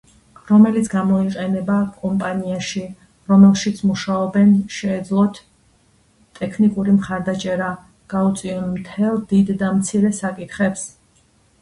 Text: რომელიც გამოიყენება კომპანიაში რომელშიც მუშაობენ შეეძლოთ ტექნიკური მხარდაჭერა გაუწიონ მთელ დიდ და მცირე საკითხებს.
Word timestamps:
რომელიც 0.51 0.87
გამოიყენება 0.91 1.75
კომპანიაში 2.05 2.81
რომელშიც 3.33 3.83
მუშაობენ 3.89 4.55
შეეძლოთ 4.77 5.39
ტექნიკური 6.39 6.97
მხარდაჭერა 6.99 7.71
გაუწიონ 8.15 8.69
მთელ 8.79 9.25
დიდ 9.35 9.57
და 9.65 9.73
მცირე 9.81 10.15
საკითხებს. 10.23 10.87